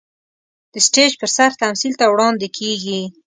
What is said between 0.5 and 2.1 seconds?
د سټېج پر سر تمثيل ته